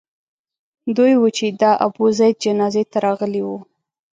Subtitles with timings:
[0.97, 3.57] دوی وو چې د ابوزید جنازې ته راغلي وو.